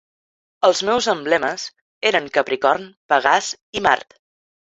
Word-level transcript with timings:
Els 0.67 0.79
seus 0.83 1.07
emblemes 1.11 1.65
eren 2.11 2.31
Capricorn, 2.37 2.87
Pegàs 3.13 3.51
i 3.81 3.87
Mart. 3.89 4.19